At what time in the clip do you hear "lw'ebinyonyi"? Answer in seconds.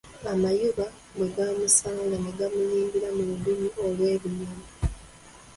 3.95-4.65